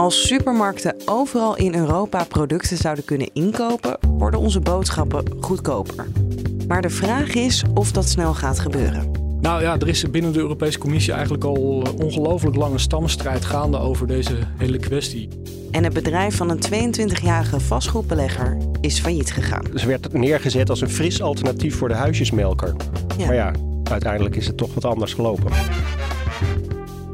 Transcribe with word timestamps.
Als 0.00 0.26
supermarkten 0.26 0.94
overal 1.04 1.56
in 1.56 1.74
Europa 1.74 2.24
producten 2.24 2.76
zouden 2.76 3.04
kunnen 3.04 3.30
inkopen, 3.32 3.98
worden 4.08 4.40
onze 4.40 4.60
boodschappen 4.60 5.24
goedkoper. 5.40 6.06
Maar 6.68 6.82
de 6.82 6.90
vraag 6.90 7.34
is 7.34 7.64
of 7.74 7.92
dat 7.92 8.08
snel 8.08 8.34
gaat 8.34 8.58
gebeuren. 8.58 9.10
Nou 9.40 9.62
ja, 9.62 9.78
er 9.78 9.88
is 9.88 10.10
binnen 10.10 10.32
de 10.32 10.38
Europese 10.38 10.78
Commissie 10.78 11.12
eigenlijk 11.12 11.44
al 11.44 11.82
eh, 11.84 12.04
ongelooflijk 12.04 12.56
lange 12.56 12.78
stammenstrijd 12.78 13.44
gaande 13.44 13.78
over 13.78 14.06
deze 14.06 14.38
hele 14.56 14.78
kwestie. 14.78 15.28
En 15.70 15.84
het 15.84 15.92
bedrijf 15.92 16.36
van 16.36 16.50
een 16.50 16.94
22-jarige 16.94 17.60
vastgoedbelegger 17.60 18.56
is 18.80 19.00
failliet 19.00 19.32
gegaan. 19.32 19.64
Ze 19.74 19.86
werd 19.86 20.12
neergezet 20.12 20.70
als 20.70 20.80
een 20.80 20.90
fris 20.90 21.22
alternatief 21.22 21.76
voor 21.76 21.88
de 21.88 21.94
huisjesmelker. 21.94 22.74
Ja. 23.18 23.26
Maar 23.26 23.34
ja, 23.34 23.52
uiteindelijk 23.90 24.36
is 24.36 24.46
het 24.46 24.56
toch 24.56 24.74
wat 24.74 24.84
anders 24.84 25.14
gelopen. 25.14 25.52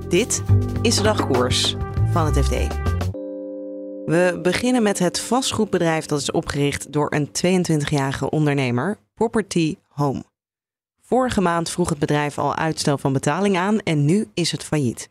Dit 0.08 0.42
is 0.82 0.96
de 0.96 1.02
dagkoers 1.02 1.76
van 2.16 2.26
het 2.26 2.44
FD. 2.44 2.50
We 4.04 4.38
beginnen 4.42 4.82
met 4.82 4.98
het 4.98 5.20
vastgoedbedrijf 5.20 6.06
dat 6.06 6.20
is 6.20 6.30
opgericht 6.30 6.92
door 6.92 7.14
een 7.14 7.28
22-jarige 7.28 8.30
ondernemer, 8.30 8.98
Property 9.14 9.76
Home. 9.88 10.24
Vorige 11.00 11.40
maand 11.40 11.70
vroeg 11.70 11.88
het 11.88 11.98
bedrijf 11.98 12.38
al 12.38 12.54
uitstel 12.54 12.98
van 12.98 13.12
betaling 13.12 13.56
aan 13.56 13.78
en 13.78 14.04
nu 14.04 14.28
is 14.34 14.52
het 14.52 14.64
failliet. 14.64 15.10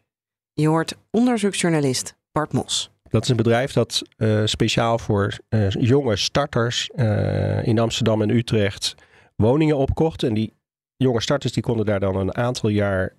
Je 0.54 0.68
hoort 0.68 0.98
onderzoeksjournalist 1.12 2.16
Bart 2.32 2.54
Mos. 2.54 2.92
Dat 3.10 3.24
is 3.24 3.30
een 3.30 3.36
bedrijf 3.36 3.74
dat 3.74 4.02
eh, 4.18 4.42
speciaal 4.46 5.00
voor 5.00 5.38
eh, 5.50 5.70
jonge 5.70 6.16
starters 6.16 6.90
eh, 6.90 7.68
in 7.68 7.80
Amsterdam 7.80 8.22
en 8.22 8.30
Utrecht 8.30 8.96
woningen 9.36 9.78
opkocht. 9.78 10.24
En 10.24 10.34
die 10.34 10.54
jonge 10.98 11.22
starters 11.22 11.54
die 11.54 11.64
konden 11.64 11.86
daar 11.86 12.00
dan 12.00 12.16
een 12.16 12.36
aantal 12.36 12.70
jaar 12.70 13.16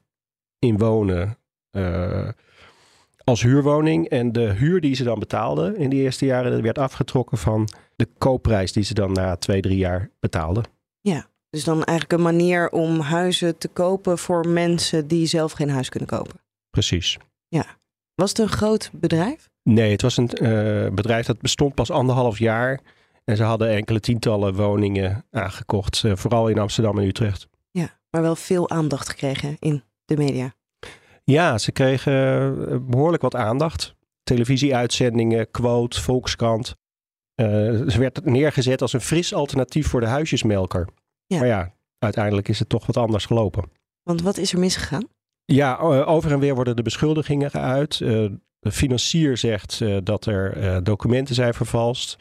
in 0.59 0.78
wonen 0.78 1.39
als 3.27 3.43
huurwoning. 3.43 4.09
En 4.09 4.33
de 4.33 4.53
huur 4.53 4.81
die 4.81 4.95
ze 4.95 5.05
dan 5.05 5.19
betaalden 5.19 5.77
in 5.77 5.91
die 5.91 6.03
eerste 6.03 6.25
jaren 6.25 6.51
dat 6.51 6.61
werd 6.61 6.79
afgetrokken 6.79 7.39
van 7.39 7.69
de 7.97 8.09
koopprijs 8.19 8.73
die 8.73 8.85
ze 8.85 8.95
dan 8.95 9.13
na 9.13 9.37
twee, 9.37 9.61
drie 9.61 9.79
jaar 9.79 10.11
betaalden. 10.21 10.65
Ja, 11.01 11.27
dus 11.51 11.65
dan 11.65 11.85
eigenlijk 11.85 12.13
een 12.13 12.37
manier 12.37 12.71
om 12.71 13.01
huizen 13.01 13.59
te 13.59 13.69
kopen 13.69 14.19
voor 14.19 14.49
mensen 14.49 15.07
die 15.09 15.27
zelf 15.27 15.53
geen 15.53 15.71
huis 15.71 15.89
kunnen 15.89 16.09
kopen. 16.09 16.41
Precies. 16.71 17.19
Was 18.17 18.29
het 18.29 18.39
een 18.39 18.49
groot 18.49 18.91
bedrijf? 18.93 19.51
Nee, 19.63 19.91
het 19.91 20.03
was 20.03 20.17
een 20.17 20.29
eh, 20.29 20.93
bedrijf 20.93 21.27
dat 21.27 21.41
bestond 21.41 21.75
pas 21.75 21.91
anderhalf 21.91 22.39
jaar. 22.39 22.81
En 23.25 23.37
ze 23.37 23.43
hadden 23.43 23.69
enkele 23.69 24.01
tientallen 24.01 24.55
woningen 24.55 25.25
aangekocht. 25.31 26.05
eh, 26.05 26.17
vooral 26.17 26.49
in 26.49 26.59
Amsterdam 26.59 26.99
en 26.99 27.07
Utrecht. 27.07 27.49
Ja, 27.71 27.99
maar 28.11 28.23
wel 28.23 28.37
veel 28.37 28.71
aandacht 28.71 29.09
gekregen 29.09 29.57
in 29.59 29.83
de 30.05 30.17
media. 30.17 30.55
Ja, 31.31 31.59
ze 31.59 31.73
kregen 31.73 32.15
eh, 32.69 32.77
behoorlijk 32.81 33.23
wat 33.23 33.35
aandacht. 33.35 33.95
Televisieuitzendingen, 34.23 35.51
quote, 35.51 36.03
Volkskrant. 36.03 36.77
Eh, 37.35 37.47
ze 37.87 37.97
werd 37.99 38.25
neergezet 38.25 38.83
als 38.83 38.93
een 38.93 39.00
fris 39.00 39.34
alternatief 39.34 39.89
voor 39.89 40.00
de 40.00 40.06
huisjesmelker. 40.06 40.89
Ja. 41.27 41.39
Maar 41.39 41.47
ja, 41.47 41.75
uiteindelijk 41.99 42.49
is 42.49 42.59
het 42.59 42.69
toch 42.69 42.87
wat 42.87 42.97
anders 42.97 43.27
gelopen. 43.27 43.71
Want 44.03 44.23
wat 44.23 44.37
is 44.37 44.53
er 44.53 44.59
misgegaan? 44.59 45.09
Ja, 45.45 45.77
over 46.05 46.33
en 46.33 46.39
weer 46.39 46.55
worden 46.55 46.77
de 46.77 46.83
beschuldigingen 46.83 47.50
geuit. 47.50 48.00
Eh, 48.00 48.09
de 48.59 48.73
financier 48.73 49.37
zegt 49.37 49.83
dat 50.03 50.27
er 50.27 50.83
documenten 50.84 51.34
zijn 51.34 51.55
vervalst. 51.55 52.17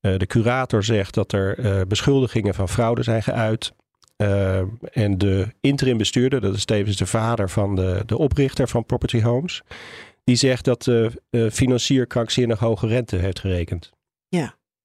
De 0.00 0.26
curator 0.26 0.84
zegt 0.84 1.14
dat 1.14 1.32
er 1.32 1.86
beschuldigingen 1.86 2.54
van 2.54 2.68
fraude 2.68 3.02
zijn 3.02 3.22
geuit. 3.22 3.72
Eh, 4.16 4.58
en 4.92 5.18
de 5.18 5.54
interim 5.60 5.96
bestuurder, 5.96 6.40
dat 6.40 6.54
is 6.54 6.64
tevens 6.64 6.96
de 6.96 7.06
vader 7.06 7.50
van 7.50 7.74
de, 7.74 8.02
de 8.06 8.18
oprichter 8.18 8.68
van 8.68 8.84
Property 8.84 9.22
Homes, 9.22 9.62
die 10.24 10.36
zegt 10.36 10.64
dat 10.64 10.82
de 10.82 11.10
eh, 11.30 11.50
financier 11.50 12.06
krankzinnig 12.06 12.58
hoge 12.58 12.86
rente 12.86 13.16
heeft 13.16 13.40
gerekend. 13.40 13.92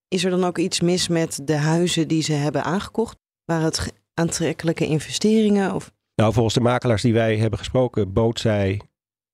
Is 0.10 0.24
er 0.24 0.32
dan 0.32 0.44
ook 0.44 0.58
iets 0.58 0.80
mis 0.80 1.08
met 1.08 1.40
de 1.44 1.56
huizen 1.56 2.08
die 2.08 2.22
ze 2.22 2.34
hebben 2.34 2.64
aangekocht? 2.64 3.18
Waren 3.46 3.66
het 3.66 3.94
aantrekkelijke 4.14 4.86
investeringen? 4.86 5.74
Of... 5.74 5.92
Nou, 6.16 6.34
volgens 6.34 6.54
de 6.54 6.62
makelaars 6.62 7.02
die 7.02 7.14
wij 7.14 7.38
hebben 7.38 7.60
gesproken, 7.60 8.14
bood 8.14 8.40
zij 8.40 8.82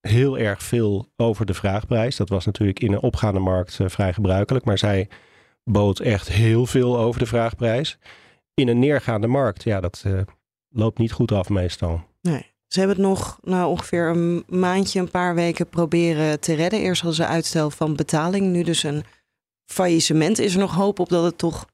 heel 0.02 0.38
erg 0.38 0.64
veel 0.64 1.12
over 1.16 1.46
de 1.46 1.54
vraagprijs. 1.54 2.16
Dat 2.16 2.30
was 2.30 2.46
natuurlijk 2.46 2.80
in 2.80 2.94
een 2.94 3.02
opgaande 3.02 3.40
markt 3.40 3.80
eh, 3.80 3.90
vrij 3.90 4.14
gebruikelijk, 4.14 4.66
maar 4.66 4.78
zij 4.78 5.10
bood 5.64 6.00
echt 6.00 6.28
heel 6.30 6.66
veel 6.66 6.98
over 6.98 7.20
de 7.20 7.26
vraagprijs. 7.26 7.98
In 8.56 8.68
een 8.68 8.80
neergaande 8.80 9.28
markt, 9.28 9.64
ja, 9.64 9.80
dat 9.80 10.02
eh, 10.06 10.22
loopt 10.70 10.98
niet 10.98 11.12
goed 11.12 11.32
af 11.32 11.50
meestal. 11.50 12.04
Nee. 12.22 12.54
Ze 12.68 12.80
hebben 12.80 12.98
het 12.98 13.06
nog 13.06 13.40
nou, 13.42 13.70
ongeveer 13.70 14.10
een 14.10 14.44
maandje, 14.48 15.00
een 15.00 15.12
paar 15.12 15.36
weken 15.36 15.70
proberen 15.70 16.40
te 16.40 16.54
redden. 16.54 16.80
Eerst 16.80 17.02
hadden 17.02 17.26
ze 17.26 17.32
uitstel 17.32 17.70
van 17.70 17.96
betaling, 17.96 18.46
nu 18.48 18.64
dus 18.64 18.84
een 18.84 19.04
faillissement. 19.66 20.40
Is 20.40 20.54
er 20.54 20.60
nog 20.60 20.76
hoop 20.76 21.00
op 21.00 21.10
dat 21.10 21.24
het 21.24 21.38
toch 21.38 21.66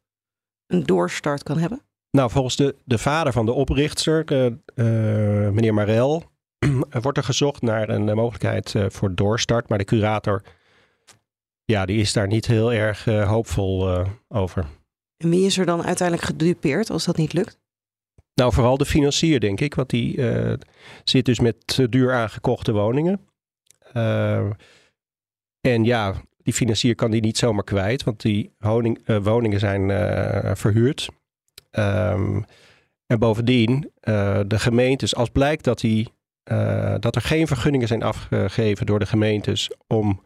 een 0.68 0.84
doorstart 0.84 1.44
kan 1.44 1.58
hebben? 1.58 1.82
Nou, 2.12 2.32
volgens 2.32 2.56
de, 2.56 2.76
de 2.84 2.98
vader 2.98 3.34
van 3.34 3.46
de 3.46 3.52
oprichter, 3.52 4.26
eh, 4.26 4.46
eh, 4.46 5.54
meneer 5.54 5.74
Marel, 5.74 6.24
wordt 7.02 7.18
er 7.18 7.24
gezocht 7.24 7.62
naar 7.62 7.90
een 7.90 8.16
mogelijkheid 8.16 8.76
voor 8.88 9.16
doorstart. 9.16 9.70
Maar 9.70 9.78
de 9.78 9.84
curator, 9.84 10.42
ja, 11.66 11.86
die 11.86 12.00
is 12.00 12.14
daar 12.14 12.28
niet 12.28 12.46
heel 12.46 12.74
erg 12.74 13.06
hoopvol 13.06 14.06
over. 14.28 14.66
En 15.22 15.30
wie 15.30 15.46
is 15.46 15.58
er 15.58 15.66
dan 15.66 15.84
uiteindelijk 15.84 16.28
gedupeerd 16.28 16.90
als 16.90 17.06
dat 17.06 17.18
niet 17.18 17.34
lukt? 17.34 17.60
Nou, 18.34 18.54
vooral 18.54 18.78
de 18.78 18.86
financier, 18.86 19.40
denk 19.40 19.60
ik. 19.60 19.76
Want 19.76 19.90
die 19.90 20.30
eh, 20.30 20.54
zit 21.04 21.26
dus 21.26 21.40
met 21.40 21.88
duur 21.90 22.14
aangekochte 22.14 22.72
woningen. 22.72 23.22
Eh, 23.94 24.50
en 25.62 25.84
ja, 25.84 26.14
die 26.38 26.54
financier 26.54 26.96
kan 26.96 27.12
die 27.12 27.22
niet 27.22 27.38
zomaar 27.38 27.64
kwijt. 27.64 28.04
Want 28.04 28.22
die 28.22 28.52
eh, 28.58 29.18
woningen 29.22 29.60
zijn 29.60 29.90
verhuurd. 30.58 31.10
Ehm, 31.72 32.42
en 33.06 33.20
bovendien, 33.20 33.92
de 34.48 34.60
gemeentes, 34.60 35.16
als 35.16 35.30
blijkt 35.30 35.64
dat, 35.64 35.80
die, 35.80 36.14
dat 37.00 37.16
er 37.16 37.22
geen 37.22 37.48
vergunningen 37.48 37.88
zijn 37.88 38.04
afgegeven 38.04 38.86
door 38.86 39.00
de 39.00 39.06
gemeentes 39.06 39.72
om 39.88 40.22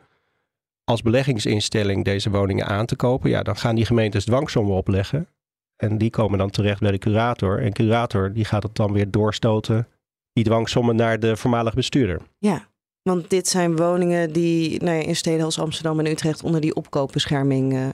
als 0.85 1.01
beleggingsinstelling 1.01 2.05
deze 2.05 2.29
woningen 2.29 2.65
aan 2.65 2.85
te 2.85 2.95
kopen, 2.95 3.29
ja, 3.29 3.43
dan 3.43 3.57
gaan 3.57 3.75
die 3.75 3.85
gemeentes 3.85 4.25
dwangsommen 4.25 4.75
opleggen. 4.75 5.27
En 5.75 5.97
die 5.97 6.09
komen 6.09 6.37
dan 6.37 6.49
terecht 6.49 6.79
bij 6.79 6.91
de 6.91 6.97
curator. 6.97 7.61
En 7.61 7.73
curator 7.73 8.33
die 8.33 8.45
gaat 8.45 8.63
het 8.63 8.75
dan 8.75 8.91
weer 8.91 9.11
doorstoten, 9.11 9.87
die 10.33 10.43
dwangsommen 10.43 10.95
naar 10.95 11.19
de 11.19 11.37
voormalige 11.37 11.75
bestuurder. 11.75 12.21
Ja, 12.37 12.67
want 13.01 13.29
dit 13.29 13.47
zijn 13.47 13.75
woningen 13.75 14.33
die 14.33 14.83
nou 14.83 14.97
ja, 14.97 15.03
in 15.03 15.15
steden 15.15 15.45
als 15.45 15.59
Amsterdam 15.59 15.99
en 15.99 16.05
Utrecht 16.05 16.43
onder 16.43 16.61
die 16.61 16.75
opkoopbescherming 16.75 17.73
eh, 17.73 17.87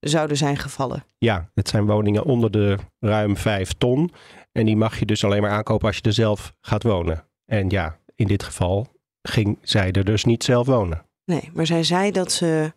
zouden 0.00 0.36
zijn 0.36 0.56
gevallen. 0.56 1.04
Ja, 1.18 1.50
het 1.54 1.68
zijn 1.68 1.86
woningen 1.86 2.24
onder 2.24 2.50
de 2.50 2.78
ruim 2.98 3.36
5 3.36 3.72
ton. 3.72 4.12
En 4.52 4.66
die 4.66 4.76
mag 4.76 4.98
je 4.98 5.06
dus 5.06 5.24
alleen 5.24 5.42
maar 5.42 5.50
aankopen 5.50 5.86
als 5.86 5.96
je 5.96 6.02
er 6.02 6.12
zelf 6.12 6.54
gaat 6.60 6.82
wonen. 6.82 7.24
En 7.44 7.68
ja, 7.68 7.98
in 8.14 8.26
dit 8.26 8.42
geval 8.42 8.86
ging 9.22 9.58
zij 9.62 9.92
er 9.92 10.04
dus 10.04 10.24
niet 10.24 10.44
zelf 10.44 10.66
wonen. 10.66 11.07
Nee, 11.28 11.50
maar 11.52 11.66
zij 11.66 11.82
zei 11.82 12.10
dat 12.10 12.32
ze 12.32 12.72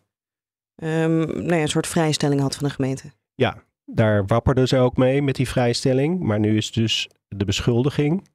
ehm, 0.74 1.18
nou 1.18 1.54
ja, 1.54 1.60
een 1.60 1.68
soort 1.68 1.86
vrijstelling 1.86 2.40
had 2.40 2.54
van 2.56 2.68
de 2.68 2.74
gemeente. 2.74 3.12
Ja, 3.34 3.62
daar 3.84 4.26
wapperde 4.26 4.66
ze 4.66 4.78
ook 4.78 4.96
mee 4.96 5.22
met 5.22 5.34
die 5.34 5.48
vrijstelling. 5.48 6.20
Maar 6.20 6.40
nu 6.40 6.56
is 6.56 6.72
dus 6.72 7.08
de 7.28 7.44
beschuldiging 7.44 8.28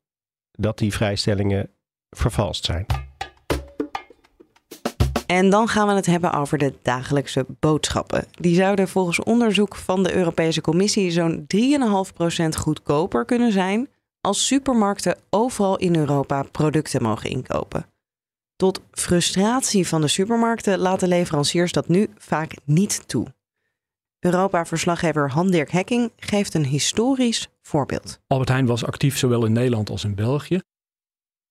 dat 0.52 0.78
die 0.78 0.94
vrijstellingen 0.94 1.70
vervalst 2.10 2.66
zijn. 2.66 2.86
En 5.26 5.50
dan 5.50 5.68
gaan 5.68 5.88
we 5.88 5.94
het 5.94 6.06
hebben 6.06 6.34
over 6.34 6.58
de 6.58 6.74
dagelijkse 6.82 7.46
boodschappen. 7.60 8.26
Die 8.32 8.56
zouden 8.56 8.88
volgens 8.88 9.24
onderzoek 9.24 9.76
van 9.76 10.04
de 10.04 10.16
Europese 10.16 10.62
Commissie 10.62 11.12
zo'n 11.12 11.46
3,5% 11.56 12.60
goedkoper 12.60 13.26
kunnen 13.26 13.52
zijn 13.52 13.90
als 14.22 14.48
supermarkten 14.48 15.18
overal 15.30 15.78
in 15.78 15.96
Europa 15.96 16.44
producten 16.44 17.02
mogen 17.02 17.30
inkopen. 17.30 17.86
Tot 18.58 18.82
frustratie 18.92 19.88
van 19.88 20.02
de 20.02 20.08
supermarkten 20.08 20.80
laten 20.80 21.08
leveranciers 21.08 21.72
dat 21.72 21.88
nu 21.88 22.08
vaak 22.18 22.56
niet 22.64 23.08
toe. 23.08 23.36
Europa-verslaggever 24.20 25.32
Han-Dirk 25.32 25.72
Hekking 25.72 26.12
geeft 26.16 26.54
een 26.54 26.66
historisch 26.66 27.48
voorbeeld. 27.62 28.20
Albert 28.28 28.50
Heijn 28.50 28.66
was 28.66 28.86
actief 28.86 29.18
zowel 29.18 29.46
in 29.46 29.52
Nederland 29.52 29.90
als 29.90 30.04
in 30.04 30.16
België. 30.16 30.62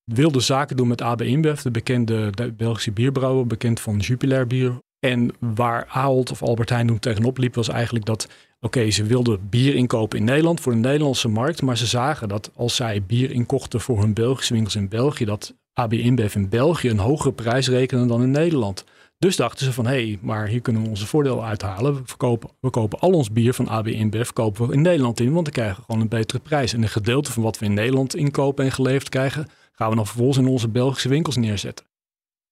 wilde 0.05 0.41
zaken 0.41 0.77
doen 0.77 0.89
met 0.89 1.03
AB 1.03 1.23
InBev, 1.23 1.61
de 1.61 1.71
bekende 1.71 2.53
Belgische 2.57 2.93
bierbrouwer, 2.93 3.47
bekend 3.47 3.81
van 3.81 3.97
Jupiler 3.99 4.47
bier. 4.47 4.79
En 4.99 5.35
waar 5.39 5.87
Ahold 5.87 6.31
of 6.31 6.43
Albert 6.43 6.69
Heijn 6.71 6.87
toen 6.87 6.99
tegenop 6.99 7.39
liep, 7.39 7.55
was 7.55 7.69
eigenlijk 7.69 8.05
dat, 8.05 8.29
oké, 8.61 8.91
ze 8.91 9.05
wilden 9.05 9.49
bier 9.49 9.75
inkopen 9.75 10.19
in 10.19 10.25
Nederland 10.25 10.61
voor 10.61 10.73
de 10.73 10.79
Nederlandse 10.79 11.29
markt, 11.29 11.63
maar 11.63 11.77
ze 11.77 11.87
zagen 11.87 12.29
dat 12.29 12.51
als 12.55 12.77
zij 12.77 13.03
bier 13.03 13.31
inkochten 13.31 13.81
voor 13.81 14.01
hun 14.01 14.15
Belgische 14.15 14.53
winkels 14.53 14.77
in 14.77 14.89
België, 14.89 15.25
dat 15.25 15.55
AB 15.79 15.93
InBev 15.93 16.35
in 16.35 16.49
België 16.49 16.89
een 16.89 16.99
hogere 16.99 17.33
prijs 17.33 17.69
rekenen 17.69 18.09
dan 18.09 18.23
in 18.23 18.31
Nederland. 18.31 18.85
Dus 19.19 19.37
dachten 19.37 19.65
ze 19.65 19.73
van, 19.73 19.87
hé, 19.87 19.93
hey, 19.93 20.19
maar 20.23 20.47
hier 20.47 20.61
kunnen 20.61 20.83
we 20.83 20.89
onze 20.89 21.07
voordeel 21.07 21.45
uithalen. 21.45 21.95
We, 21.95 22.01
verkopen, 22.05 22.51
we 22.61 22.71
kopen 22.71 22.99
al 22.99 23.11
ons 23.11 23.33
bier 23.33 23.55
van 23.55 23.69
AB 23.69 23.87
InBev 23.87 24.31
kopen 24.31 24.69
we 24.69 24.75
in 24.75 24.83
Nederland 24.83 25.21
in, 25.21 25.33
want 25.33 25.45
dan 25.45 25.53
krijgen 25.53 25.77
we 25.77 25.83
gewoon 25.87 26.01
een 26.01 26.09
betere 26.09 26.39
prijs. 26.39 26.73
En 26.73 26.83
een 26.83 26.89
gedeelte 26.89 27.33
van 27.33 27.43
wat 27.43 27.59
we 27.59 27.65
in 27.65 27.75
Nederland 27.75 28.17
inkopen 28.17 28.65
en 28.65 28.73
geleverd 28.73 29.09
krijgen, 29.09 29.49
gaan 29.73 29.91
we 29.91 29.97
dan 29.97 30.07
vervolgens 30.07 30.39
in 30.39 30.47
onze 30.47 30.69
Belgische 30.69 31.09
winkels 31.09 31.37
neerzetten. 31.37 31.87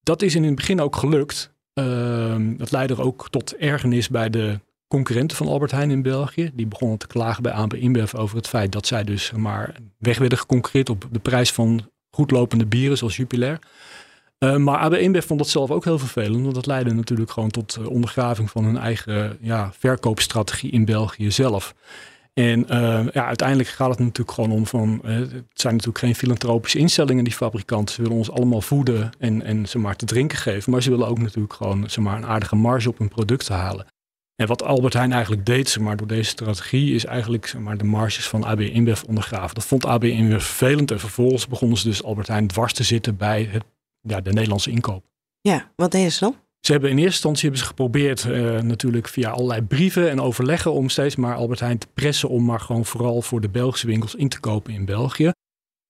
Dat 0.02 0.22
is 0.22 0.34
in 0.34 0.44
het 0.44 0.54
begin 0.54 0.80
ook 0.80 0.96
gelukt. 0.96 1.54
Uh, 1.74 2.36
dat 2.56 2.70
leidde 2.70 2.96
ook 2.96 3.30
tot 3.30 3.56
ergernis 3.56 4.08
bij 4.08 4.30
de 4.30 4.60
concurrenten 4.88 5.36
van 5.36 5.48
Albert 5.48 5.70
Heijn 5.70 5.90
in 5.90 6.02
België. 6.02 6.50
Die 6.54 6.66
begonnen 6.66 6.98
te 6.98 7.06
klagen 7.06 7.42
bij 7.42 7.52
AB 7.52 7.74
InBev 7.74 8.14
over 8.14 8.36
het 8.36 8.48
feit 8.48 8.72
dat 8.72 8.86
zij 8.86 9.04
dus 9.04 9.32
maar 9.32 9.74
weg 9.98 10.18
werden 10.18 10.38
geconcurreerd 10.38 10.90
op 10.90 11.08
de 11.10 11.18
prijs 11.18 11.52
van 11.52 11.92
goedlopende 12.14 12.66
bieren 12.66 12.96
zoals 12.96 13.16
Jupiler. 13.16 13.58
Uh, 14.38 14.56
maar 14.56 14.78
AB 14.78 14.94
InBev 14.94 15.24
vond 15.24 15.38
dat 15.38 15.48
zelf 15.48 15.70
ook 15.70 15.84
heel 15.84 15.98
vervelend, 15.98 16.42
want 16.42 16.54
dat 16.54 16.66
leidde 16.66 16.94
natuurlijk 16.94 17.30
gewoon 17.30 17.50
tot 17.50 17.76
uh, 17.80 17.88
ondergraving 17.88 18.50
van 18.50 18.64
hun 18.64 18.76
eigen 18.76 19.36
ja, 19.40 19.72
verkoopstrategie 19.78 20.70
in 20.70 20.84
België 20.84 21.30
zelf. 21.30 21.74
En 22.34 22.60
uh, 22.60 23.06
ja, 23.12 23.26
uiteindelijk 23.26 23.68
gaat 23.68 23.88
het 23.88 23.98
natuurlijk 23.98 24.30
gewoon 24.30 24.50
om 24.50 24.66
van, 24.66 25.00
het 25.02 25.44
zijn 25.52 25.72
natuurlijk 25.72 25.98
geen 25.98 26.14
filantropische 26.14 26.78
instellingen, 26.78 27.24
die 27.24 27.32
fabrikanten. 27.32 27.94
Ze 27.94 28.02
willen 28.02 28.16
ons 28.16 28.30
allemaal 28.30 28.60
voeden 28.60 29.10
en, 29.18 29.42
en 29.42 29.66
ze 29.66 29.78
maar 29.78 29.96
te 29.96 30.06
drinken 30.06 30.38
geven, 30.38 30.72
maar 30.72 30.82
ze 30.82 30.90
willen 30.90 31.08
ook 31.08 31.18
natuurlijk 31.18 31.52
gewoon 31.52 31.90
ze 31.90 32.00
maar, 32.00 32.16
een 32.16 32.26
aardige 32.26 32.56
marge 32.56 32.88
op 32.88 32.98
hun 32.98 33.08
producten 33.08 33.54
halen. 33.54 33.86
En 34.36 34.46
wat 34.46 34.62
Albert 34.62 34.92
Heijn 34.92 35.12
eigenlijk 35.12 35.46
deed, 35.46 35.68
zeg 35.68 35.82
maar, 35.82 35.96
door 35.96 36.06
deze 36.06 36.30
strategie, 36.30 36.94
is 36.94 37.04
eigenlijk 37.04 37.46
zeg 37.46 37.60
maar, 37.60 37.76
de 37.76 37.84
marges 37.84 38.28
van 38.28 38.44
AB 38.44 38.60
InBev 38.60 39.02
ondergraven. 39.02 39.54
Dat 39.54 39.64
vond 39.64 39.86
AB 39.86 40.04
InBev 40.04 40.44
vervelend 40.44 40.90
en 40.90 41.00
vervolgens 41.00 41.46
begonnen 41.46 41.78
ze 41.78 41.88
dus 41.88 42.02
Albert 42.02 42.28
Heijn 42.28 42.46
dwars 42.46 42.72
te 42.72 42.82
zitten 42.82 43.16
bij 43.16 43.48
het 43.50 43.64
ja, 44.00 44.20
de 44.20 44.32
Nederlandse 44.32 44.70
inkoop. 44.70 45.04
Ja, 45.40 45.72
wat 45.76 45.92
deden 45.92 46.12
ze 46.12 46.20
dan? 46.20 46.36
Ze 46.60 46.72
hebben 46.72 46.90
in 46.90 46.96
eerste 46.96 47.12
instantie 47.12 47.42
hebben 47.42 47.60
ze 47.60 47.66
geprobeerd, 47.66 48.24
uh, 48.24 48.60
natuurlijk 48.60 49.08
via 49.08 49.30
allerlei 49.30 49.62
brieven 49.62 50.10
en 50.10 50.20
overleggen, 50.20 50.72
om 50.72 50.88
steeds 50.88 51.16
maar 51.16 51.34
Albert 51.34 51.60
Heijn 51.60 51.78
te 51.78 51.86
pressen 51.94 52.28
om 52.28 52.44
maar 52.44 52.60
gewoon 52.60 52.84
vooral 52.84 53.22
voor 53.22 53.40
de 53.40 53.48
Belgische 53.48 53.86
winkels 53.86 54.14
in 54.14 54.28
te 54.28 54.40
kopen 54.40 54.72
in 54.72 54.84
België. 54.84 55.32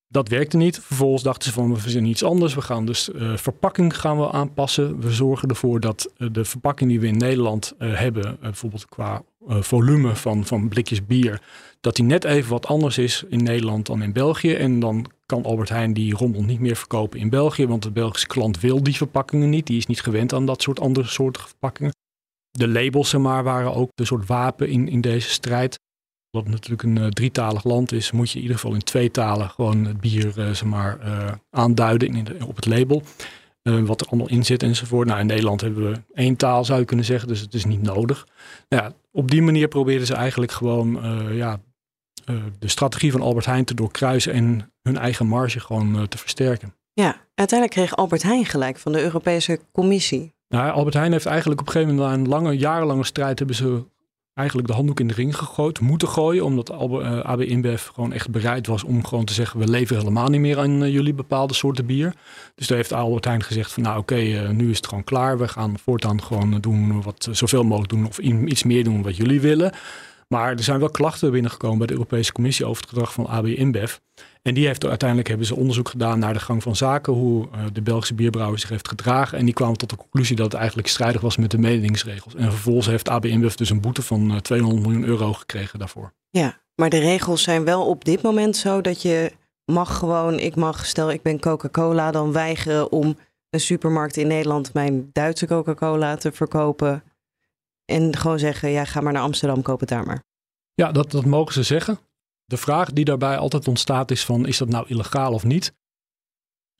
Dat 0.09 0.29
werkte 0.29 0.57
niet. 0.57 0.79
Vervolgens 0.81 1.23
dachten 1.23 1.49
ze 1.49 1.53
van 1.53 1.73
we 1.73 1.81
verzinnen 1.81 2.11
iets 2.11 2.25
anders. 2.25 2.55
We 2.55 2.63
gaan 2.63 2.87
dus 2.87 3.09
uh, 3.09 3.37
verpakking 3.37 4.01
gaan 4.01 4.19
we 4.19 4.31
aanpassen. 4.31 5.01
We 5.01 5.13
zorgen 5.13 5.49
ervoor 5.49 5.81
dat 5.81 6.13
uh, 6.19 6.29
de 6.33 6.45
verpakking 6.45 6.91
die 6.91 7.01
we 7.01 7.07
in 7.07 7.17
Nederland 7.17 7.75
uh, 7.79 7.99
hebben, 7.99 8.37
bijvoorbeeld 8.41 8.89
qua 8.89 9.23
volume 9.47 10.17
van, 10.17 10.45
van 10.45 10.69
blikjes 10.69 11.07
bier, 11.07 11.41
dat 11.81 11.97
die 11.97 12.05
net 12.05 12.25
even 12.25 12.51
wat 12.51 12.67
anders 12.67 12.99
is 12.99 13.25
in 13.29 13.43
Nederland 13.43 13.87
dan 13.87 14.03
in 14.03 14.13
België. 14.13 14.55
En 14.55 14.81
dan 14.81 15.07
kan 15.27 15.45
Albert 15.45 15.69
Heijn 15.69 15.93
die 15.93 16.15
rommel 16.15 16.43
niet 16.43 16.61
meer 16.61 16.77
verkopen 16.77 17.21
in 17.21 17.29
België, 17.29 17.67
want 17.67 17.83
de 17.83 17.91
Belgische 17.91 18.27
klant 18.27 18.61
wil 18.61 18.83
die 18.83 18.97
verpakkingen 18.97 19.51
niet. 19.51 19.67
Die 19.67 19.77
is 19.77 19.87
niet 19.87 20.01
gewend 20.01 20.33
aan 20.33 20.47
dat 20.47 20.63
soort 20.63 20.81
andere 20.81 21.07
soorten 21.07 21.43
verpakkingen. 21.43 21.93
De 22.51 22.69
labels 22.69 23.11
zeg 23.11 23.21
maar, 23.21 23.45
waren 23.45 23.75
ook 23.75 23.91
een 23.95 24.07
soort 24.07 24.27
wapen 24.27 24.69
in, 24.69 24.89
in 24.89 25.01
deze 25.01 25.29
strijd. 25.29 25.79
Omdat 26.35 26.53
het 26.53 26.61
natuurlijk 26.61 26.83
een 26.83 27.05
uh, 27.05 27.11
drietalig 27.11 27.65
land 27.65 27.93
is, 27.93 28.13
moet 28.13 28.31
je 28.31 28.37
in 28.37 28.43
ieder 28.43 28.57
geval 28.59 28.75
in 28.75 28.83
twee 28.83 29.11
talen 29.11 29.51
gewoon 29.51 29.85
het 29.85 30.01
bier 30.01 30.27
uh, 30.27 30.33
zeg 30.35 30.65
maar, 30.65 30.99
uh, 31.05 31.31
aanduiden 31.51 32.15
in 32.15 32.25
de, 32.25 32.37
op 32.47 32.57
het 32.57 32.67
label. 32.67 33.03
wat 33.63 34.01
er 34.01 34.07
allemaal 34.07 34.29
in 34.29 34.45
zit 34.45 34.63
enzovoort. 34.63 35.07
Nou, 35.09 35.21
in 35.21 35.27
Nederland 35.27 35.61
hebben 35.61 35.91
we 35.91 36.01
één 36.15 36.37
taal, 36.37 36.65
zou 36.65 36.79
je 36.79 36.85
kunnen 36.85 37.05
zeggen, 37.05 37.29
dus 37.29 37.41
het 37.41 37.55
is 37.55 37.65
niet 37.65 37.83
nodig. 37.83 38.27
Nou, 38.69 38.83
ja, 38.83 38.93
op 39.11 39.31
die 39.31 39.43
manier 39.43 39.69
probeerden 39.69 40.07
ze 40.07 40.15
eigenlijk 40.15 40.53
gewoon 40.53 40.99
ja, 41.33 41.61
de 42.59 42.69
strategie 42.69 43.13
van 43.13 43.21
Albert 43.21 43.47
Heijn 43.47 43.65
te 43.65 43.75
doorkruisen 43.75 44.33
en 44.33 44.73
hun 44.83 44.99
eigen 44.99 45.27
marge 45.27 45.61
gewoon 45.61 46.09
te 46.09 46.19
versterken. 46.19 46.75
Ja, 46.93 47.17
uiteindelijk 47.35 47.79
kreeg 47.79 47.97
Albert 47.97 48.23
Heijn 48.23 48.45
gelijk 48.45 48.79
van 48.79 48.93
de 48.93 49.03
Europese 49.03 49.61
Commissie. 49.73 50.35
Nou, 50.49 50.73
Albert 50.73 50.95
Heijn 50.95 51.13
heeft 51.13 51.27
eigenlijk 51.27 51.61
op 51.61 51.67
een 51.67 51.73
gegeven 51.73 51.95
moment 51.95 52.13
na 52.13 52.19
een 52.23 52.29
lange, 52.29 52.59
jarenlange 52.59 53.05
strijd 53.05 53.39
hebben 53.39 53.57
ze 53.57 53.85
eigenlijk 54.35 54.69
de 54.69 54.75
handdoek 54.75 55.01
in 55.01 55.07
de 55.07 55.15
ring 55.15 55.37
gegooid, 55.37 55.81
moeten 55.81 56.09
gooien, 56.09 56.45
omdat 56.45 56.71
AB 57.23 57.41
InBev 57.41 57.87
gewoon 57.95 58.13
echt 58.13 58.31
bereid 58.31 58.67
was 58.67 58.85
om 58.85 59.05
gewoon 59.05 59.25
te 59.25 59.33
zeggen, 59.33 59.61
we 59.61 59.69
leveren 59.69 60.03
helemaal 60.03 60.29
niet 60.29 60.41
meer 60.41 60.59
aan 60.59 60.91
jullie 60.91 61.15
bepaalde 61.15 61.55
soorten 61.55 61.87
bier. 61.87 62.15
Dus 62.55 62.67
daar 62.67 62.77
heeft 62.77 62.93
Albert 62.93 63.25
Heijn 63.25 63.43
gezegd 63.43 63.73
van, 63.73 63.83
nou 63.83 63.99
oké, 63.99 64.15
okay, 64.15 64.47
nu 64.47 64.71
is 64.71 64.77
het 64.77 64.87
gewoon 64.87 65.05
klaar, 65.05 65.39
we 65.39 65.49
gaan 65.49 65.79
voortaan 65.79 66.23
gewoon 66.23 66.61
doen 66.61 67.03
wat 67.03 67.29
zoveel 67.31 67.63
mogelijk 67.65 67.93
doen 67.93 68.07
of 68.07 68.19
iets 68.19 68.63
meer 68.63 68.85
doen 68.85 69.03
wat 69.03 69.17
jullie 69.17 69.41
willen. 69.41 69.73
Maar 70.35 70.53
er 70.53 70.63
zijn 70.63 70.79
wel 70.79 70.91
klachten 70.91 71.31
binnengekomen 71.31 71.79
bij 71.79 71.87
de 71.87 71.93
Europese 71.93 72.33
Commissie 72.33 72.67
over 72.67 72.81
het 72.81 72.91
gedrag 72.91 73.13
van 73.13 73.27
AB 73.27 73.47
InBev. 73.47 73.97
En 74.43 74.55
die 74.55 74.67
heeft 74.67 74.87
uiteindelijk 74.87 75.29
hebben 75.29 75.47
ze 75.47 75.57
onderzoek 75.57 75.89
gedaan 75.89 76.19
naar 76.19 76.33
de 76.33 76.41
gang 76.41 76.63
van 76.63 76.77
zaken, 76.77 77.13
hoe 77.13 77.47
uh, 77.47 77.65
de 77.73 77.83
Belgische 77.83 78.15
bierbrouwer 78.15 78.59
zich 78.59 78.69
heeft 78.69 78.89
gedragen. 78.89 79.39
En 79.39 79.45
die 79.45 79.55
kwamen 79.55 79.77
tot 79.77 79.91
de 79.91 79.97
conclusie 79.97 80.37
dat 80.37 80.47
het 80.47 80.55
eigenlijk 80.55 80.89
strijdig 80.89 81.21
was 81.21 81.37
met 81.37 81.51
de 81.51 81.59
mededingingsregels. 81.59 82.35
En 82.35 82.51
vervolgens 82.51 82.87
heeft 82.87 83.09
AB 83.09 83.25
InBev 83.25 83.55
dus 83.55 83.71
een 83.71 83.81
boete 83.81 84.03
van 84.03 84.31
uh, 84.31 84.37
200 84.37 84.83
miljoen 84.83 85.05
euro 85.05 85.33
gekregen 85.33 85.79
daarvoor. 85.79 86.13
Ja, 86.31 86.61
maar 86.75 86.91
de 86.91 86.99
regels 86.99 87.43
zijn 87.43 87.65
wel 87.65 87.87
op 87.87 88.05
dit 88.05 88.23
moment 88.23 88.57
zo 88.57 88.81
dat 88.81 89.03
je 89.03 89.33
mag 89.65 89.99
gewoon, 89.99 90.39
ik 90.39 90.57
mag, 90.57 90.87
stel 90.87 91.11
ik 91.11 91.23
ben 91.23 91.41
Coca-Cola, 91.41 92.11
dan 92.11 92.33
weigeren 92.33 92.93
om 92.93 93.17
een 93.51 93.61
supermarkt 93.61 94.17
in 94.17 94.27
Nederland 94.27 94.73
mijn 94.73 95.11
Duitse 95.13 95.47
Coca-Cola 95.47 96.17
te 96.17 96.33
verkopen 96.33 97.03
en 97.85 98.17
gewoon 98.17 98.39
zeggen, 98.39 98.71
ja, 98.71 98.85
ga 98.85 99.01
maar 99.01 99.13
naar 99.13 99.23
Amsterdam, 99.23 99.63
koop 99.63 99.81
het 99.81 99.89
daar 99.89 100.07
maar. 100.07 100.23
Ja, 100.75 100.93
dat, 100.93 101.11
dat 101.11 101.25
mogen 101.25 101.53
ze 101.53 101.63
zeggen. 101.63 101.99
De 102.45 102.57
vraag 102.57 102.93
die 102.93 103.05
daarbij 103.05 103.37
altijd 103.37 103.69
ontstaat 103.69 104.11
is 104.11 104.25
van, 104.25 104.47
is 104.47 104.59
dat 104.59 104.69
nou 104.69 104.87
illegaal 104.89 105.33
of 105.33 105.45
niet? 105.45 105.73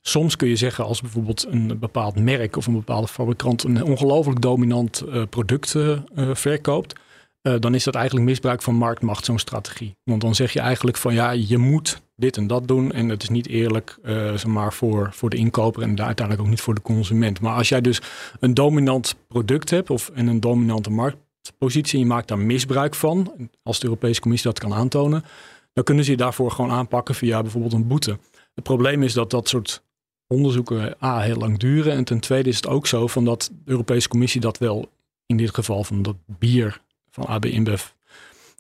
Soms 0.01 0.37
kun 0.37 0.49
je 0.49 0.57
zeggen 0.57 0.85
als 0.85 1.01
bijvoorbeeld 1.01 1.47
een 1.47 1.79
bepaald 1.79 2.19
merk 2.19 2.57
of 2.57 2.67
een 2.67 2.73
bepaalde 2.73 3.09
fabrikant 3.09 3.63
een 3.63 3.83
ongelooflijk 3.83 4.41
dominant 4.41 5.03
uh, 5.07 5.23
product 5.27 5.75
uh, 5.75 6.01
verkoopt, 6.35 7.01
uh, 7.47 7.55
dan 7.59 7.75
is 7.75 7.85
dat 7.85 7.95
eigenlijk 7.95 8.27
misbruik 8.27 8.63
van 8.63 8.75
marktmacht, 8.75 9.25
zo'n 9.25 9.39
strategie. 9.39 9.97
Want 10.05 10.21
dan 10.21 10.35
zeg 10.35 10.53
je 10.53 10.61
eigenlijk 10.61 10.97
van 10.97 11.15
ja, 11.15 11.31
je 11.31 11.59
moet 11.59 12.03
dit 12.17 12.37
en 12.37 12.47
dat 12.47 12.69
doen 12.69 12.93
en 12.93 13.09
het 13.09 13.23
is 13.23 13.29
niet 13.29 13.47
eerlijk 13.47 13.99
zeg 14.03 14.47
maar 14.47 14.73
voor, 14.73 15.09
voor 15.13 15.31
de 15.31 15.37
inkoper 15.37 15.83
en 15.83 15.89
uiteindelijk 15.89 16.41
ook 16.41 16.49
niet 16.49 16.61
voor 16.61 16.75
de 16.75 16.83
consument. 16.83 17.41
Maar 17.41 17.55
als 17.55 17.69
jij 17.69 17.81
dus 17.81 18.01
een 18.41 18.55
dominant 18.55 19.17
product 19.29 19.71
hebt 19.71 19.91
of 19.91 20.11
en 20.15 20.27
een 20.27 20.41
dominante 20.41 20.91
marktpositie 20.91 21.95
en 21.95 21.99
je 21.99 22.07
maakt 22.07 22.29
daar 22.29 22.39
misbruik 22.39 22.95
van, 22.95 23.49
als 23.63 23.79
de 23.79 23.87
Europese 23.87 24.21
Commissie 24.21 24.51
dat 24.51 24.59
kan 24.59 24.75
aantonen, 24.75 25.25
dan 25.73 25.85
kunnen 25.85 26.05
ze 26.05 26.11
je 26.11 26.17
daarvoor 26.17 26.51
gewoon 26.51 26.71
aanpakken 26.71 27.15
via 27.15 27.43
bijvoorbeeld 27.43 27.73
een 27.73 27.87
boete. 27.87 28.19
Het 28.55 28.65
probleem 28.65 29.03
is 29.03 29.13
dat 29.13 29.31
dat 29.31 29.49
soort 29.49 29.83
onderzoeken 30.27 30.97
A 31.03 31.21
heel 31.21 31.37
lang 31.37 31.59
duren. 31.59 31.93
En 31.93 32.05
ten 32.05 32.21
tweede 32.21 32.49
is 32.49 32.57
het 32.57 32.67
ook 32.67 32.87
zo 32.87 33.07
van 33.07 33.25
dat 33.25 33.51
de 33.65 33.71
Europese 33.71 34.09
Commissie 34.09 34.41
dat 34.41 34.59
wel 34.59 34.91
in 35.27 35.37
dit 35.37 35.55
geval 35.55 35.85
van 35.85 36.03
dat 36.03 36.17
bier 36.27 36.83
van 37.15 37.27
AB 37.27 37.45
InBev 37.45 37.85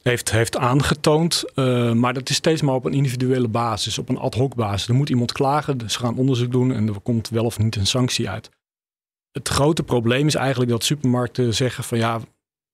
heeft, 0.02 0.30
heeft 0.30 0.56
aangetoond. 0.56 1.44
Uh, 1.54 1.92
maar 1.92 2.14
dat 2.14 2.28
is 2.28 2.37
steeds 2.37 2.62
maar 2.62 2.75
op 2.75 2.84
een 2.84 2.92
individuele 2.92 3.49
basis, 3.49 3.99
op 3.99 4.08
een 4.08 4.18
ad 4.18 4.34
hoc 4.34 4.54
basis. 4.54 4.88
Er 4.88 4.94
moet 4.94 5.08
iemand 5.08 5.32
klagen, 5.32 5.90
ze 5.90 5.99
gaan 5.99 6.18
onderzoek 6.18 6.52
doen 6.52 6.73
en 6.73 6.88
er 6.88 7.00
komt 7.00 7.28
wel 7.28 7.44
of 7.44 7.58
niet 7.58 7.76
een 7.76 7.87
sanctie 7.87 8.28
uit. 8.28 8.50
Het 9.32 9.49
grote 9.49 9.82
probleem 9.82 10.26
is 10.26 10.34
eigenlijk 10.34 10.70
dat 10.70 10.84
supermarkten 10.84 11.54
zeggen 11.54 11.84
van 11.84 11.99
ja, 11.99 12.20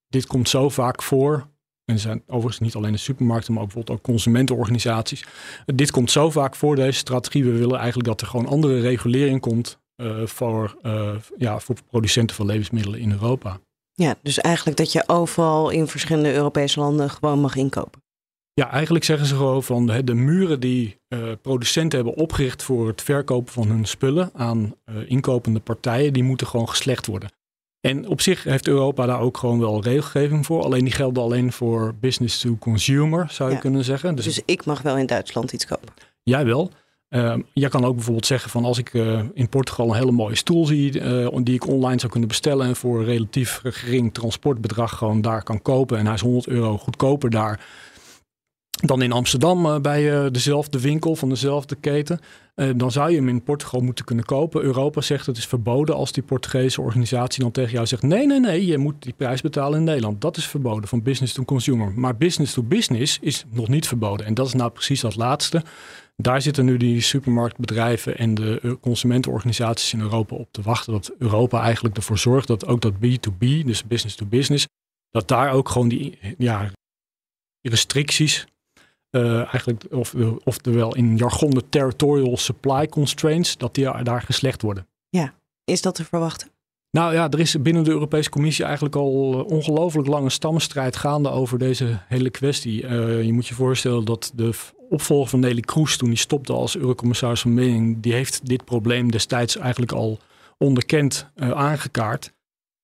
dit 0.09 0.27
komt 0.27 0.49
zo 0.49 0.69
vaak 0.69 1.03
voor. 1.03 1.49
En 1.85 1.99
zijn 1.99 2.23
overigens 2.27 2.59
niet 2.59 2.75
alleen 2.75 2.93
de 2.93 2.99
supermarkten, 2.99 3.53
maar 3.53 3.63
ook 3.63 3.69
bijvoorbeeld 3.69 3.99
ook 3.99 4.05
consumentenorganisaties. 4.05 5.25
Dit 5.67 5.91
komt 5.91 6.11
zo 6.11 6.31
vaak 6.31 6.57
voor 6.57 6.77
deze 6.77 6.99
strategie. 6.99 7.45
We 7.45 7.59
willen 7.59 7.79
eigenlijk 7.79 8.09
dat 8.09 8.21
er 8.21 8.27
gewoon 8.27 8.47
andere 8.47 8.81
regulering 8.81 9.41
komt 9.41 9.79
uh, 9.97 10.27
voor, 10.27 10.77
uh, 10.83 11.15
ja, 11.37 11.59
voor 11.59 11.77
producenten 11.91 12.37
van 12.37 12.47
levensmiddelen 12.47 13.01
in 13.01 13.11
Europa. 13.11 13.61
Ja, 14.03 14.15
dus 14.23 14.39
eigenlijk 14.39 14.77
dat 14.77 14.93
je 14.93 15.03
overal 15.07 15.71
in 15.71 15.87
verschillende 15.87 16.33
Europese 16.33 16.81
landen 16.81 17.11
gewoon 17.11 17.41
mag 17.41 17.57
inkopen. 17.57 18.03
Ja, 18.53 18.71
eigenlijk 18.71 19.05
zeggen 19.05 19.27
ze 19.27 19.37
gewoon 19.37 19.63
van 19.63 19.87
de, 19.87 20.15
muren 20.15 20.61
die 20.61 21.01
uh, 21.09 21.33
producenten 21.43 21.99
hebben 21.99 22.17
opgericht 22.17 22.63
voor 22.63 22.87
het 22.87 23.03
verkopen 23.03 23.53
van 23.53 23.69
hun 23.69 23.85
spullen 23.85 24.31
aan 24.35 24.75
inkopende 25.07 25.61
partijen, 25.61 26.13
die 26.13 26.23
moeten 26.23 26.47
gewoon 26.47 26.69
geslecht 26.69 27.07
worden. 27.07 27.31
En 27.81 28.07
op 28.09 28.21
zich 28.21 28.45
heeft 28.45 28.69
Europa 28.69 29.07
daar 29.07 29.21
ook 29.21 29.37
gewoon 29.37 29.59
wel 29.61 29.83
regelgeving 29.83 30.47
voor. 30.47 30.63
Alleen 30.63 30.85
die 30.85 30.93
gelden 30.93 31.23
alleen 31.23 31.53
voor 31.53 31.95
business 32.01 32.41
to 32.41 32.57
consumer, 32.57 33.27
zou 33.31 33.49
je 33.49 33.55
ja. 33.55 33.61
kunnen 33.61 33.85
zeggen. 33.85 34.15
Dus, 34.15 34.25
dus, 34.25 34.41
ik 34.45 34.65
mag 34.65 34.83
wel 34.83 34.97
in 34.97 35.07
Duitsland 35.07 35.53
iets 35.53 35.67
kopen? 35.67 35.89
Jij 36.23 36.45
wel. 36.45 36.71
Uh, 37.11 37.35
jij 37.53 37.69
kan 37.69 37.85
ook 37.85 37.95
bijvoorbeeld 37.95 38.27
zeggen 38.27 38.51
van 38.51 38.65
als 38.65 38.79
ik 38.79 38.93
uh, 38.93 39.21
in 39.35 39.49
Portugal 39.49 39.89
een 39.89 39.97
hele 39.97 40.11
mooie 40.11 40.35
stoel 40.35 40.67
zie, 40.67 41.01
uh, 41.01 41.37
die 41.43 41.55
ik 41.55 41.67
online 41.67 41.99
zou 41.99 42.11
kunnen 42.11 42.29
bestellen 42.29 42.67
en 42.67 42.77
voor 42.77 42.99
een 42.99 43.05
relatief 43.05 43.61
gering 43.63 44.15
transportbedrag 44.15 44.99
gewoon 44.99 45.21
daar 45.21 45.43
kan 45.43 45.63
kopen 45.63 45.99
en 45.99 46.05
hij 46.05 46.15
is 46.15 46.21
100 46.21 46.47
euro 46.47 46.79
goedkoper 46.79 47.31
daar 47.31 47.67
dan 48.71 49.03
in 49.03 49.13
Amsterdam 49.13 49.67
uh, 49.67 49.79
bij 49.79 50.31
dezelfde 50.31 50.81
winkel 50.81 51.17
van 51.17 51.29
dezelfde 51.29 51.75
keten. 51.75 52.21
Dan 52.77 52.91
zou 52.91 53.11
je 53.11 53.17
hem 53.17 53.29
in 53.29 53.43
Portugal 53.43 53.81
moeten 53.81 54.05
kunnen 54.05 54.25
kopen. 54.25 54.63
Europa 54.63 55.01
zegt 55.01 55.27
het 55.27 55.37
is 55.37 55.47
verboden 55.47 55.95
als 55.95 56.13
die 56.13 56.23
Portugese 56.23 56.81
organisatie 56.81 57.43
dan 57.43 57.51
tegen 57.51 57.73
jou 57.73 57.87
zegt: 57.87 58.03
nee, 58.03 58.27
nee, 58.27 58.41
nee, 58.41 58.67
je 58.67 58.79
moet 58.79 59.03
die 59.03 59.13
prijs 59.13 59.41
betalen 59.41 59.79
in 59.79 59.85
Nederland. 59.85 60.21
Dat 60.21 60.37
is 60.37 60.47
verboden 60.47 60.89
van 60.89 61.03
business 61.03 61.33
to 61.33 61.45
consumer. 61.45 61.93
Maar 61.97 62.17
business 62.17 62.53
to 62.53 62.63
business 62.63 63.19
is 63.21 63.45
nog 63.51 63.69
niet 63.69 63.89
verboden. 63.89 64.27
En 64.27 64.35
dat 64.35 64.47
is 64.47 64.55
nou 64.55 64.71
precies 64.71 65.01
dat 65.01 65.17
laatste. 65.17 65.63
Daar 66.23 66.43
zitten 66.43 66.65
nu 66.65 66.77
die 66.77 67.01
supermarktbedrijven 67.01 68.19
en 68.19 68.35
de 68.35 68.79
consumentenorganisaties 68.81 69.93
in 69.93 70.01
Europa 70.01 70.37
op 70.37 70.49
te 70.53 70.63
wachten. 70.63 70.93
Dat 70.93 71.13
Europa 71.19 71.63
eigenlijk 71.63 71.97
ervoor 71.97 72.19
zorgt 72.19 72.47
dat 72.47 72.67
ook 72.67 72.81
dat 72.81 72.95
B2B, 72.95 73.39
dus 73.39 73.85
business 73.85 74.17
to 74.17 74.27
business, 74.27 74.67
dat 75.11 75.29
daar 75.29 75.53
ook 75.53 75.69
gewoon 75.69 75.89
die 75.89 76.19
ja, 76.39 76.71
restricties 77.63 78.47
uh, 79.11 79.39
eigenlijk, 79.39 79.85
of, 79.91 80.15
oftewel 80.45 80.95
in 80.95 81.17
jargon 81.17 81.51
de 81.51 81.69
territorial 81.69 82.37
supply 82.37 82.87
constraints, 82.87 83.57
dat 83.57 83.75
die 83.75 84.03
daar 84.03 84.23
geslecht 84.23 84.63
worden. 84.63 84.87
Ja, 85.09 85.35
is 85.65 85.83
dat 85.83 85.95
te 85.95 86.05
verwachten? 86.05 86.50
Nou 86.91 87.15
ja, 87.15 87.31
er 87.31 87.41
is 87.41 87.63
binnen 87.63 87.85
de 87.85 87.91
Europese 87.91 88.31
Commissie 88.31 88.65
eigenlijk 88.65 88.97
al 88.97 89.33
eh, 89.33 89.53
ongelooflijk 89.53 90.09
lange 90.09 90.31
stammenstrijd 90.31 90.97
gaande 90.97 91.31
over 91.31 91.59
deze 91.59 91.99
hele 92.09 92.31
kwestie. 92.31 92.83
Uh, 92.83 93.23
je 93.23 93.33
moet 93.33 93.47
je 93.47 93.55
voorstellen 93.55 94.05
dat 94.05 94.33
de 94.35 94.51
opvolger 94.89 95.29
van 95.29 95.41
Nelly 95.41 95.61
Kroes, 95.61 95.97
toen 95.97 96.09
hij 96.09 96.17
stopte 96.17 96.53
als 96.53 96.77
Eurocommissaris 96.77 97.41
van 97.41 97.55
Mening, 97.55 98.01
die 98.01 98.13
heeft 98.13 98.47
dit 98.47 98.65
probleem 98.65 99.11
destijds 99.11 99.57
eigenlijk 99.57 99.93
al 99.93 100.19
onderkend 100.59 101.27
uh, 101.37 101.51
aangekaart. 101.51 102.33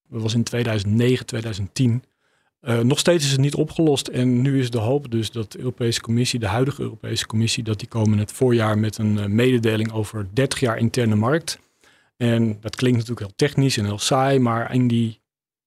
Dat 0.08 0.22
was 0.22 0.34
in 0.34 0.42
2009, 0.42 1.26
2010. 1.26 2.02
Uh, 2.62 2.80
nog 2.80 2.98
steeds 2.98 3.24
is 3.24 3.30
het 3.30 3.40
niet 3.40 3.54
opgelost 3.54 4.08
en 4.08 4.42
nu 4.42 4.58
is 4.58 4.70
de 4.70 4.78
hoop 4.78 5.10
dus 5.10 5.30
dat 5.30 5.52
de 5.52 5.58
Europese 5.58 6.00
Commissie, 6.00 6.38
de 6.38 6.46
huidige 6.46 6.82
Europese 6.82 7.26
Commissie, 7.26 7.62
dat 7.62 7.78
die 7.78 7.88
komen 7.88 8.18
het 8.18 8.32
voorjaar 8.32 8.78
met 8.78 8.98
een 8.98 9.34
mededeling 9.34 9.92
over 9.92 10.26
30 10.32 10.60
jaar 10.60 10.78
interne 10.78 11.14
markt. 11.14 11.58
En 12.16 12.60
dat 12.60 12.76
klinkt 12.76 12.98
natuurlijk 12.98 13.26
heel 13.26 13.36
technisch 13.36 13.76
en 13.76 13.84
heel 13.84 13.98
saai, 13.98 14.38
maar 14.38 14.74
in, 14.74 14.88
die, 14.88 15.20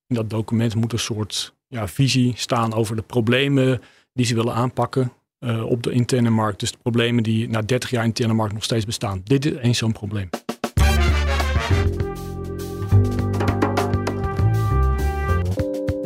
in 0.07 0.15
dat 0.15 0.29
document 0.29 0.75
moet 0.75 0.93
een 0.93 0.99
soort 0.99 1.53
ja, 1.67 1.87
visie 1.87 2.33
staan 2.35 2.73
over 2.73 2.95
de 2.95 3.01
problemen 3.01 3.81
die 4.13 4.25
ze 4.25 4.35
willen 4.35 4.53
aanpakken 4.53 5.13
uh, 5.39 5.65
op 5.65 5.83
de 5.83 5.91
interne 5.91 6.29
markt. 6.29 6.59
Dus 6.59 6.71
de 6.71 6.77
problemen 6.77 7.23
die 7.23 7.49
na 7.49 7.61
30 7.61 7.89
jaar 7.89 8.03
interne 8.03 8.33
markt 8.33 8.53
nog 8.53 8.63
steeds 8.63 8.85
bestaan. 8.85 9.21
Dit 9.23 9.45
is 9.45 9.55
eens 9.55 9.77
zo'n 9.77 9.91
probleem. 9.91 10.29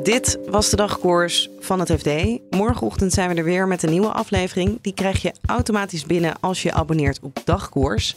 Dit 0.04 0.40
was 0.50 0.70
de 0.70 0.76
dagkoers 0.76 1.50
van 1.60 1.80
het 1.80 1.92
FD. 1.92 2.10
Morgenochtend 2.50 3.14
zijn 3.14 3.30
we 3.30 3.36
er 3.36 3.44
weer 3.44 3.68
met 3.68 3.84
een 3.84 3.90
nieuwe 3.90 4.12
aflevering. 4.12 4.82
Die 4.82 4.94
krijg 4.94 5.22
je 5.22 5.34
automatisch 5.46 6.06
binnen 6.06 6.40
als 6.40 6.62
je 6.62 6.74
abonneert 6.74 7.20
op 7.22 7.42
dagkoers. 7.44 8.16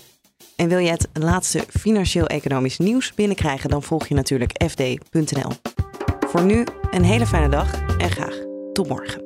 En 0.56 0.68
wil 0.68 0.78
je 0.78 0.90
het 0.90 1.08
laatste 1.12 1.64
financieel-economisch 1.68 2.78
nieuws 2.78 3.14
binnenkrijgen, 3.14 3.70
dan 3.70 3.82
volg 3.82 4.06
je 4.06 4.14
natuurlijk 4.14 4.64
fd.nl. 4.68 5.50
Voor 6.28 6.44
nu 6.44 6.66
een 6.90 7.04
hele 7.04 7.26
fijne 7.26 7.48
dag 7.48 7.96
en 7.98 8.10
graag 8.10 8.34
tot 8.72 8.88
morgen. 8.88 9.25